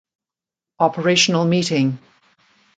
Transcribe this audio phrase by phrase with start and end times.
[0.79, 1.99] Operational meeting.